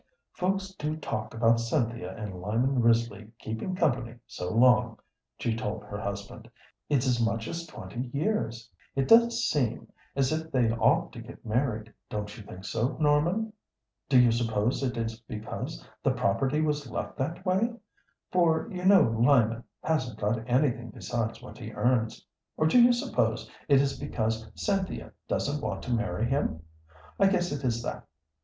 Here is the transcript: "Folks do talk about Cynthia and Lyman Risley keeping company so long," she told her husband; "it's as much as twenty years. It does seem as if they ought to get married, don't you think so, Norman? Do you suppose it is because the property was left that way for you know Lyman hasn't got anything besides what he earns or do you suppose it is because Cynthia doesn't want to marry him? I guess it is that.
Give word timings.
"Folks 0.33 0.69
do 0.73 0.97
talk 0.97 1.35
about 1.35 1.59
Cynthia 1.59 2.15
and 2.17 2.41
Lyman 2.41 2.81
Risley 2.81 3.29
keeping 3.37 3.75
company 3.75 4.15
so 4.25 4.49
long," 4.51 4.97
she 5.37 5.55
told 5.55 5.83
her 5.83 5.99
husband; 6.01 6.49
"it's 6.89 7.05
as 7.05 7.23
much 7.23 7.47
as 7.47 7.67
twenty 7.67 8.09
years. 8.11 8.67
It 8.95 9.07
does 9.07 9.43
seem 9.47 9.91
as 10.15 10.31
if 10.31 10.51
they 10.51 10.71
ought 10.71 11.13
to 11.13 11.21
get 11.21 11.45
married, 11.45 11.93
don't 12.09 12.35
you 12.35 12.41
think 12.41 12.65
so, 12.65 12.97
Norman? 12.99 13.53
Do 14.09 14.19
you 14.19 14.31
suppose 14.31 14.81
it 14.81 14.97
is 14.97 15.19
because 15.19 15.87
the 16.01 16.09
property 16.15 16.61
was 16.61 16.89
left 16.89 17.15
that 17.19 17.45
way 17.45 17.71
for 18.31 18.71
you 18.71 18.85
know 18.85 19.03
Lyman 19.03 19.63
hasn't 19.83 20.19
got 20.19 20.49
anything 20.49 20.89
besides 20.89 21.43
what 21.43 21.59
he 21.59 21.73
earns 21.73 22.25
or 22.57 22.65
do 22.65 22.81
you 22.81 22.91
suppose 22.91 23.47
it 23.67 23.79
is 23.79 23.99
because 23.99 24.49
Cynthia 24.55 25.11
doesn't 25.27 25.61
want 25.61 25.83
to 25.83 25.93
marry 25.93 26.25
him? 26.27 26.63
I 27.19 27.27
guess 27.27 27.51
it 27.51 27.63
is 27.63 27.83
that. 27.83 28.07